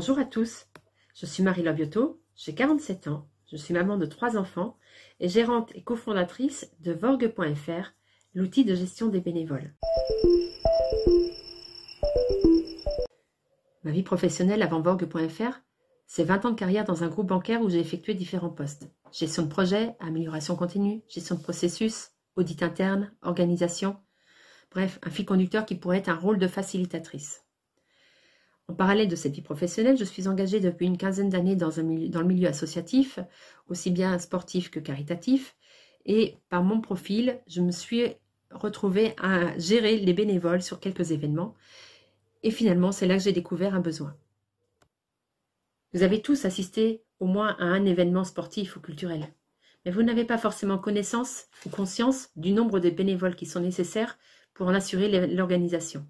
Bonjour 0.00 0.18
à 0.18 0.24
tous, 0.24 0.66
je 1.14 1.26
suis 1.26 1.42
Marie 1.42 1.62
Loviotto, 1.62 2.22
j'ai 2.34 2.54
47 2.54 3.08
ans, 3.08 3.28
je 3.52 3.56
suis 3.58 3.74
maman 3.74 3.98
de 3.98 4.06
trois 4.06 4.38
enfants 4.38 4.78
et 5.20 5.28
gérante 5.28 5.72
et 5.74 5.82
cofondatrice 5.82 6.72
de 6.80 6.92
Vorgue.fr, 6.92 7.92
l'outil 8.32 8.64
de 8.64 8.74
gestion 8.74 9.08
des 9.08 9.20
bénévoles. 9.20 9.74
Ma 13.84 13.90
vie 13.90 14.02
professionnelle 14.02 14.62
avant 14.62 14.80
Vorgue.fr, 14.80 15.60
c'est 16.06 16.24
20 16.24 16.46
ans 16.46 16.50
de 16.52 16.58
carrière 16.58 16.86
dans 16.86 17.04
un 17.04 17.08
groupe 17.08 17.26
bancaire 17.26 17.60
où 17.60 17.68
j'ai 17.68 17.80
effectué 17.80 18.14
différents 18.14 18.48
postes. 18.48 18.90
Gestion 19.12 19.42
de 19.42 19.50
projet, 19.50 19.96
amélioration 20.00 20.56
continue, 20.56 21.02
gestion 21.10 21.34
de 21.34 21.42
processus, 21.42 22.12
audit 22.36 22.62
interne, 22.62 23.12
organisation. 23.20 23.98
Bref, 24.70 24.98
un 25.02 25.10
fil 25.10 25.26
conducteur 25.26 25.66
qui 25.66 25.74
pourrait 25.74 25.98
être 25.98 26.08
un 26.08 26.16
rôle 26.16 26.38
de 26.38 26.48
facilitatrice. 26.48 27.44
En 28.70 28.72
parallèle 28.72 29.08
de 29.08 29.16
cette 29.16 29.34
vie 29.34 29.42
professionnelle, 29.42 29.98
je 29.98 30.04
suis 30.04 30.28
engagée 30.28 30.60
depuis 30.60 30.86
une 30.86 30.96
quinzaine 30.96 31.28
d'années 31.28 31.56
dans, 31.56 31.72
le 31.76 32.24
milieu 32.24 32.46
associatif, 32.46 33.18
aussi 33.66 33.90
bien 33.90 34.16
sportif 34.20 34.70
que 34.70 34.78
caritatif. 34.78 35.56
Et 36.06 36.36
par 36.50 36.62
mon 36.62 36.80
profil, 36.80 37.40
je 37.48 37.62
me 37.62 37.72
suis 37.72 38.14
retrouvée 38.52 39.16
à 39.20 39.58
gérer 39.58 39.96
les 39.96 40.12
bénévoles 40.12 40.62
sur 40.62 40.78
quelques 40.78 41.10
événements. 41.10 41.56
Et 42.44 42.52
finalement, 42.52 42.92
c'est 42.92 43.08
là 43.08 43.16
que 43.16 43.24
j'ai 43.24 43.32
découvert 43.32 43.74
un 43.74 43.80
besoin. 43.80 44.14
Vous 45.92 46.04
avez 46.04 46.22
tous 46.22 46.44
assisté 46.44 47.02
au 47.18 47.26
moins 47.26 47.56
à 47.58 47.64
un 47.64 47.84
événement 47.84 48.22
sportif 48.22 48.76
ou 48.76 48.80
culturel. 48.80 49.34
Mais 49.84 49.90
vous 49.90 50.04
n'avez 50.04 50.24
pas 50.24 50.38
forcément 50.38 50.78
connaissance 50.78 51.46
ou 51.66 51.70
conscience 51.70 52.28
du 52.36 52.52
nombre 52.52 52.78
de 52.78 52.90
bénévoles 52.90 53.34
qui 53.34 53.46
sont 53.46 53.58
nécessaires 53.58 54.16
pour 54.54 54.68
en 54.68 54.74
assurer 54.74 55.26
l'organisation. 55.26 56.06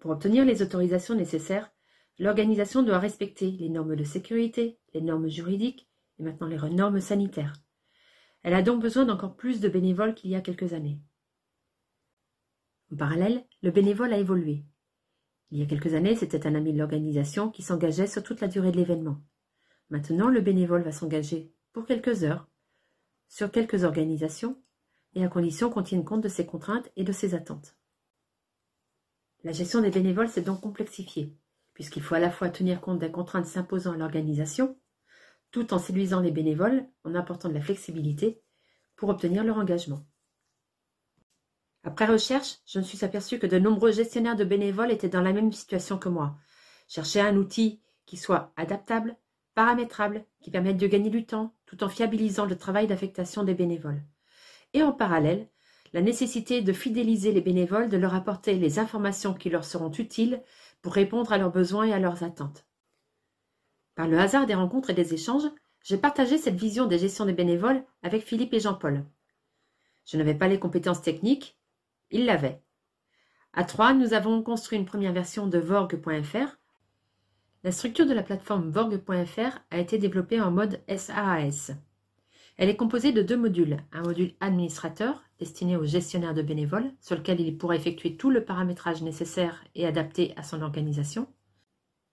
Pour 0.00 0.12
obtenir 0.12 0.46
les 0.46 0.62
autorisations 0.62 1.14
nécessaires, 1.14 1.70
l'organisation 2.18 2.82
doit 2.82 2.98
respecter 2.98 3.50
les 3.50 3.68
normes 3.68 3.96
de 3.96 4.04
sécurité, 4.04 4.78
les 4.94 5.02
normes 5.02 5.28
juridiques 5.28 5.88
et 6.18 6.22
maintenant 6.22 6.46
les 6.46 6.58
normes 6.70 7.00
sanitaires. 7.00 7.52
Elle 8.42 8.54
a 8.54 8.62
donc 8.62 8.80
besoin 8.80 9.04
d'encore 9.04 9.36
plus 9.36 9.60
de 9.60 9.68
bénévoles 9.68 10.14
qu'il 10.14 10.30
y 10.30 10.36
a 10.36 10.40
quelques 10.40 10.72
années. 10.72 10.98
En 12.90 12.96
parallèle, 12.96 13.44
le 13.62 13.70
bénévole 13.70 14.14
a 14.14 14.18
évolué. 14.18 14.64
Il 15.50 15.58
y 15.58 15.62
a 15.62 15.66
quelques 15.66 15.92
années, 15.92 16.16
c'était 16.16 16.46
un 16.46 16.54
ami 16.54 16.72
de 16.72 16.78
l'organisation 16.78 17.50
qui 17.50 17.62
s'engageait 17.62 18.06
sur 18.06 18.22
toute 18.22 18.40
la 18.40 18.48
durée 18.48 18.72
de 18.72 18.78
l'événement. 18.78 19.20
Maintenant, 19.90 20.28
le 20.28 20.40
bénévole 20.40 20.82
va 20.82 20.92
s'engager 20.92 21.52
pour 21.72 21.84
quelques 21.84 22.24
heures, 22.24 22.48
sur 23.28 23.50
quelques 23.50 23.84
organisations, 23.84 24.62
et 25.14 25.24
à 25.24 25.28
condition 25.28 25.68
qu'on 25.68 25.82
tienne 25.82 26.04
compte 26.04 26.22
de 26.22 26.28
ses 26.28 26.46
contraintes 26.46 26.90
et 26.96 27.04
de 27.04 27.12
ses 27.12 27.34
attentes. 27.34 27.76
La 29.42 29.52
gestion 29.52 29.80
des 29.80 29.90
bénévoles 29.90 30.28
s'est 30.28 30.42
donc 30.42 30.60
complexifiée, 30.60 31.34
puisqu'il 31.72 32.02
faut 32.02 32.14
à 32.14 32.20
la 32.20 32.30
fois 32.30 32.50
tenir 32.50 32.80
compte 32.80 32.98
des 32.98 33.10
contraintes 33.10 33.46
s'imposant 33.46 33.92
à 33.92 33.96
l'organisation, 33.96 34.78
tout 35.50 35.72
en 35.72 35.78
séduisant 35.78 36.20
les 36.20 36.30
bénévoles 36.30 36.86
en 37.04 37.14
apportant 37.14 37.48
de 37.48 37.54
la 37.54 37.62
flexibilité 37.62 38.42
pour 38.96 39.08
obtenir 39.08 39.42
leur 39.42 39.56
engagement. 39.56 40.04
Après 41.82 42.04
recherche, 42.04 42.58
je 42.66 42.78
me 42.78 42.84
suis 42.84 43.02
aperçu 43.02 43.38
que 43.38 43.46
de 43.46 43.58
nombreux 43.58 43.92
gestionnaires 43.92 44.36
de 44.36 44.44
bénévoles 44.44 44.90
étaient 44.90 45.08
dans 45.08 45.22
la 45.22 45.32
même 45.32 45.52
situation 45.52 45.98
que 45.98 46.10
moi. 46.10 46.36
Chercher 46.88 47.20
un 47.20 47.36
outil 47.36 47.80
qui 48.04 48.18
soit 48.18 48.52
adaptable, 48.56 49.16
paramétrable, 49.54 50.26
qui 50.42 50.50
permette 50.50 50.76
de 50.76 50.86
gagner 50.86 51.08
du 51.08 51.24
temps, 51.24 51.54
tout 51.64 51.82
en 51.82 51.88
fiabilisant 51.88 52.44
le 52.44 52.58
travail 52.58 52.86
d'affectation 52.86 53.42
des 53.42 53.54
bénévoles. 53.54 54.02
Et 54.74 54.82
en 54.82 54.92
parallèle, 54.92 55.48
la 55.92 56.02
nécessité 56.02 56.62
de 56.62 56.72
fidéliser 56.72 57.32
les 57.32 57.40
bénévoles, 57.40 57.88
de 57.88 57.96
leur 57.96 58.14
apporter 58.14 58.54
les 58.54 58.78
informations 58.78 59.34
qui 59.34 59.50
leur 59.50 59.64
seront 59.64 59.90
utiles 59.90 60.42
pour 60.82 60.94
répondre 60.94 61.32
à 61.32 61.38
leurs 61.38 61.50
besoins 61.50 61.86
et 61.86 61.92
à 61.92 61.98
leurs 61.98 62.22
attentes. 62.22 62.64
Par 63.96 64.06
le 64.06 64.18
hasard 64.18 64.46
des 64.46 64.54
rencontres 64.54 64.90
et 64.90 64.94
des 64.94 65.14
échanges, 65.14 65.50
j'ai 65.82 65.96
partagé 65.96 66.38
cette 66.38 66.56
vision 66.56 66.86
des 66.86 66.98
gestions 66.98 67.26
des 67.26 67.32
bénévoles 67.32 67.84
avec 68.02 68.22
Philippe 68.22 68.54
et 68.54 68.60
Jean-Paul. 68.60 69.04
Je 70.06 70.16
n'avais 70.16 70.34
pas 70.34 70.48
les 70.48 70.58
compétences 70.58 71.02
techniques, 71.02 71.58
ils 72.10 72.24
l'avaient. 72.24 72.62
À 73.52 73.64
trois, 73.64 73.92
nous 73.94 74.14
avons 74.14 74.42
construit 74.42 74.78
une 74.78 74.86
première 74.86 75.12
version 75.12 75.46
de 75.46 75.58
Vorg.fr. 75.58 76.58
La 77.64 77.72
structure 77.72 78.06
de 78.06 78.14
la 78.14 78.22
plateforme 78.22 78.70
Vorg.fr 78.70 79.58
a 79.70 79.78
été 79.78 79.98
développée 79.98 80.40
en 80.40 80.50
mode 80.50 80.80
SaaS. 80.96 81.72
Elle 82.56 82.68
est 82.68 82.76
composée 82.76 83.12
de 83.12 83.22
deux 83.22 83.36
modules, 83.36 83.82
un 83.92 84.02
module 84.02 84.34
administrateur 84.40 85.29
destiné 85.40 85.76
aux 85.76 85.86
gestionnaires 85.86 86.34
de 86.34 86.42
bénévoles, 86.42 86.92
sur 87.00 87.16
lequel 87.16 87.40
il 87.40 87.56
pourra 87.56 87.74
effectuer 87.74 88.16
tout 88.16 88.30
le 88.30 88.44
paramétrage 88.44 89.02
nécessaire 89.02 89.64
et 89.74 89.86
adapté 89.86 90.34
à 90.36 90.42
son 90.42 90.62
organisation, 90.62 91.26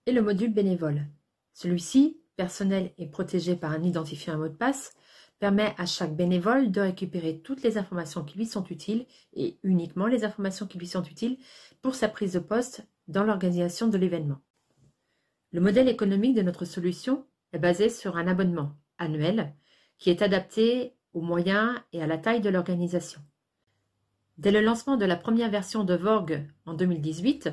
et 0.06 0.14
le 0.14 0.22
module 0.22 0.54
bénévole. 0.54 1.06
Celui-ci, 1.54 2.22
personnel 2.38 2.94
et 2.98 3.06
protégé 3.06 3.56
par 3.56 3.72
un 3.72 3.84
identifiant 3.84 4.34
à 4.34 4.38
mot 4.38 4.48
de 4.48 4.56
passe, 4.56 4.94
permet 5.40 5.76
à 5.78 5.86
chaque 5.86 6.16
bénévole 6.16 6.72
de 6.72 6.82
récupérer 6.82 7.40
toutes 7.40 7.62
les 7.62 7.78
informations 7.78 8.24
qui 8.24 8.38
lui 8.38 8.46
sont 8.46 8.64
utiles 8.66 9.06
et 9.34 9.60
uniquement 9.62 10.08
les 10.08 10.24
informations 10.24 10.66
qui 10.66 10.80
lui 10.80 10.88
sont 10.88 11.04
utiles 11.04 11.38
pour 11.82 11.96
sa 11.96 12.08
prise 12.08 12.34
de 12.34 12.40
poste 12.40 12.88
dans 13.08 13.24
l'organisation 13.24 13.88
de 13.88 13.98
l'événement. 13.98 14.40
Le 15.52 15.62
modèle 15.62 15.90
économique 15.90 16.36
de 16.36 16.42
notre 16.42 16.66
solution 16.66 17.26
est 17.54 17.60
basé 17.60 17.90
sur 17.90 18.18
un 18.18 18.28
abonnement 18.28 18.74
annuel 18.98 19.54
qui 19.98 20.10
est 20.10 20.22
adapté 20.22 20.97
moyens 21.22 21.76
et 21.94 22.02
à 22.02 22.08
la 22.08 22.18
taille 22.18 22.42
de 22.42 22.50
l'organisation. 22.50 23.22
Dès 24.38 24.52
le 24.52 24.62
lancement 24.62 24.98
de 24.98 25.06
la 25.06 25.16
première 25.16 25.50
version 25.50 25.84
de 25.84 25.96
Vorg 25.96 26.46
en 26.66 26.74
2018, 26.74 27.50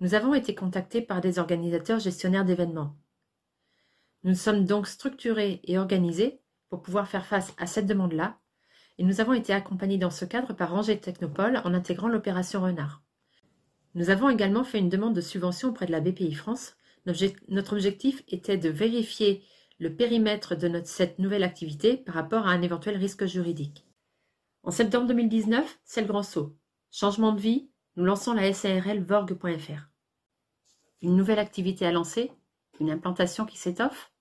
nous 0.00 0.14
avons 0.14 0.34
été 0.34 0.54
contactés 0.54 1.00
par 1.00 1.20
des 1.20 1.38
organisateurs 1.38 1.98
gestionnaires 1.98 2.44
d'événements. 2.44 2.94
Nous 4.24 4.34
sommes 4.34 4.64
donc 4.64 4.86
structurés 4.86 5.60
et 5.64 5.78
organisés 5.78 6.40
pour 6.68 6.82
pouvoir 6.82 7.08
faire 7.08 7.24
face 7.24 7.54
à 7.58 7.66
cette 7.66 7.86
demande-là, 7.86 8.38
et 8.98 9.04
nous 9.04 9.20
avons 9.20 9.32
été 9.32 9.52
accompagnés 9.52 9.98
dans 9.98 10.10
ce 10.10 10.24
cadre 10.24 10.52
par 10.52 10.70
Ranger 10.70 10.98
Technopole 10.98 11.60
en 11.64 11.74
intégrant 11.74 12.08
l'opération 12.08 12.60
Renard. 12.60 13.02
Nous 13.94 14.10
avons 14.10 14.28
également 14.28 14.64
fait 14.64 14.78
une 14.78 14.90
demande 14.90 15.14
de 15.14 15.20
subvention 15.20 15.70
auprès 15.70 15.86
de 15.86 15.92
la 15.92 16.00
BPI 16.00 16.34
France. 16.34 16.76
Notre 17.48 17.72
objectif 17.72 18.22
était 18.28 18.58
de 18.58 18.68
vérifier 18.68 19.42
le 19.78 19.94
périmètre 19.94 20.54
de 20.54 20.80
cette 20.84 21.18
nouvelle 21.18 21.42
activité 21.42 21.96
par 21.96 22.14
rapport 22.14 22.46
à 22.46 22.50
un 22.50 22.62
éventuel 22.62 22.96
risque 22.96 23.26
juridique. 23.26 23.86
En 24.62 24.70
septembre 24.70 25.06
2019, 25.08 25.78
c'est 25.84 26.00
le 26.00 26.06
grand 26.08 26.22
saut. 26.22 26.56
Changement 26.90 27.32
de 27.32 27.40
vie, 27.40 27.68
nous 27.96 28.04
lançons 28.04 28.32
la 28.32 28.52
SARL 28.52 29.02
Vorg.fr. 29.02 29.88
Une 31.02 31.16
nouvelle 31.16 31.38
activité 31.38 31.86
à 31.86 31.92
lancer, 31.92 32.32
une 32.80 32.90
implantation 32.90 33.44
qui 33.44 33.58
s'étoffe, 33.58 34.12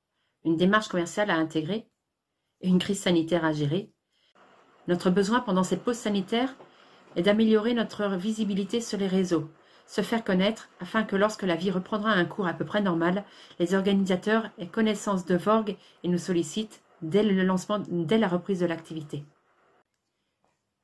une 0.43 0.57
démarche 0.57 0.89
commerciale 0.89 1.29
à 1.29 1.37
intégrer 1.37 1.89
et 2.61 2.67
une 2.67 2.79
crise 2.79 2.99
sanitaire 2.99 3.45
à 3.45 3.53
gérer. 3.53 3.91
Notre 4.87 5.09
besoin 5.09 5.39
pendant 5.39 5.63
cette 5.63 5.83
pause 5.83 5.97
sanitaire 5.97 6.55
est 7.15 7.23
d'améliorer 7.23 7.73
notre 7.73 8.07
visibilité 8.17 8.81
sur 8.81 8.97
les 8.97 9.07
réseaux, 9.07 9.49
se 9.87 10.01
faire 10.01 10.23
connaître 10.23 10.69
afin 10.79 11.03
que 11.03 11.15
lorsque 11.15 11.43
la 11.43 11.55
vie 11.55 11.71
reprendra 11.71 12.11
un 12.11 12.25
cours 12.25 12.47
à 12.47 12.53
peu 12.53 12.65
près 12.65 12.81
normal, 12.81 13.23
les 13.59 13.73
organisateurs 13.73 14.49
aient 14.57 14.67
connaissance 14.67 15.25
de 15.25 15.35
Vorg 15.35 15.75
et 16.03 16.07
nous 16.07 16.17
sollicitent 16.17 16.81
dès 17.01 17.23
le 17.23 17.43
lancement, 17.43 17.79
dès 17.87 18.17
la 18.17 18.27
reprise 18.27 18.59
de 18.59 18.65
l'activité. 18.65 19.25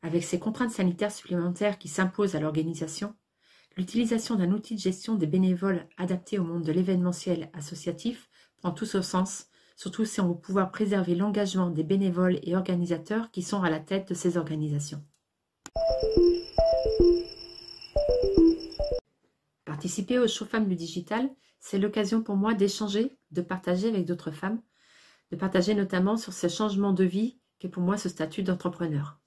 Avec 0.04 0.24
ces 0.24 0.40
contraintes 0.40 0.72
sanitaires 0.72 1.12
supplémentaires 1.12 1.78
qui 1.78 1.88
s'imposent 1.88 2.36
à 2.36 2.40
l'organisation, 2.40 3.16
l'utilisation 3.78 4.36
d'un 4.36 4.52
outil 4.52 4.76
de 4.76 4.80
gestion 4.80 5.16
des 5.16 5.28
bénévoles 5.28 5.88
adapté 5.98 6.40
au 6.40 6.44
monde 6.44 6.64
de 6.64 6.72
l'événementiel 6.72 7.50
associatif 7.54 8.30
prend 8.58 8.72
tout 8.72 8.86
son 8.86 9.02
sens, 9.02 9.48
surtout 9.76 10.06
si 10.06 10.22
on 10.22 10.30
veut 10.30 10.40
pouvoir 10.40 10.72
préserver 10.72 11.16
l'engagement 11.16 11.70
des 11.70 11.84
bénévoles 11.84 12.40
et 12.44 12.56
organisateurs 12.56 13.32
qui 13.32 13.42
sont 13.42 13.64
à 13.64 13.70
la 13.70 13.80
tête 13.80 14.09
de 14.09 14.14
ces 14.14 14.38
organisations. 14.38 15.04
Participer 19.82 20.20
aux 20.20 20.28
show 20.28 20.46
femmes 20.46 20.68
du 20.68 20.76
digital, 20.76 21.28
c'est 21.60 21.80
l'occasion 21.80 22.22
pour 22.22 22.36
moi 22.36 22.54
d'échanger, 22.54 23.18
de 23.32 23.42
partager 23.42 23.88
avec 23.88 24.06
d'autres 24.06 24.30
femmes, 24.30 24.62
de 25.32 25.36
partager 25.36 25.74
notamment 25.74 26.18
sur 26.18 26.34
ce 26.34 26.48
changement 26.50 26.94
de 26.94 27.04
vie 27.04 27.40
qu'est 27.58 27.68
pour 27.68 27.82
moi 27.82 27.98
ce 27.98 28.08
statut 28.08 28.44
d'entrepreneur. 28.44 29.20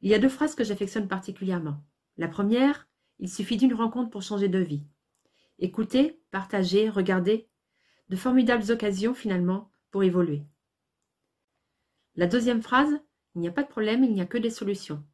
Il 0.00 0.10
y 0.10 0.14
a 0.14 0.20
deux 0.20 0.28
phrases 0.28 0.54
que 0.54 0.62
j'affectionne 0.62 1.08
particulièrement. 1.08 1.82
La 2.16 2.28
première, 2.28 2.86
il 3.18 3.28
suffit 3.28 3.56
d'une 3.56 3.74
rencontre 3.74 4.10
pour 4.10 4.22
changer 4.22 4.48
de 4.48 4.60
vie. 4.60 4.86
Écouter, 5.58 6.20
partager, 6.30 6.88
regarder, 6.88 7.48
de 8.10 8.16
formidables 8.16 8.70
occasions 8.70 9.14
finalement 9.14 9.72
pour 9.90 10.04
évoluer. 10.04 10.44
La 12.14 12.28
deuxième 12.28 12.62
phrase, 12.62 13.00
il 13.34 13.40
n'y 13.40 13.48
a 13.48 13.52
pas 13.52 13.64
de 13.64 13.68
problème, 13.68 14.04
il 14.04 14.12
n'y 14.12 14.20
a 14.20 14.26
que 14.26 14.38
des 14.38 14.50
solutions. 14.50 15.04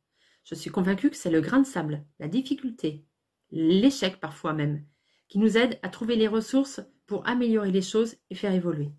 Je 0.50 0.54
suis 0.54 0.70
convaincue 0.70 1.10
que 1.10 1.16
c'est 1.16 1.30
le 1.30 1.42
grain 1.42 1.60
de 1.60 1.66
sable, 1.66 2.06
la 2.18 2.26
difficulté, 2.26 3.04
l'échec 3.50 4.18
parfois 4.18 4.54
même, 4.54 4.82
qui 5.28 5.38
nous 5.38 5.58
aide 5.58 5.78
à 5.82 5.90
trouver 5.90 6.16
les 6.16 6.26
ressources 6.26 6.80
pour 7.06 7.28
améliorer 7.28 7.70
les 7.70 7.82
choses 7.82 8.16
et 8.30 8.34
faire 8.34 8.54
évoluer. 8.54 8.90